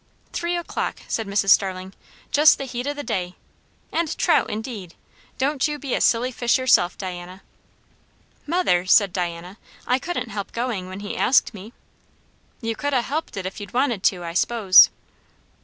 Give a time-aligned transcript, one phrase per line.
[0.33, 1.49] "Three o'clock!" said Mrs.
[1.51, 1.93] Starling.
[2.31, 3.35] "Just the heat o' the day.
[3.91, 4.95] And trout, indeed!
[5.37, 7.43] Don't you be a silly fish yourself, Diana."
[8.47, 9.59] "Mother!" said Diana.
[9.85, 11.71] "I couldn't help going, when he asked me."
[12.61, 14.89] "You could ha' helped it if you'd wanted to, I s'pose."